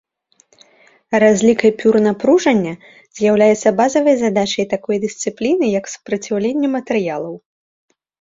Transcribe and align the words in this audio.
Разлік 1.23 1.59
эпюр 1.69 1.95
напружання 2.05 2.71
з'яўляецца 3.19 3.73
базавай 3.81 4.15
задачай 4.23 4.65
такой 4.73 4.95
дысцыпліны, 5.03 5.65
як 5.79 5.85
супраціўленне 5.93 6.67
матэрыялаў. 6.79 7.33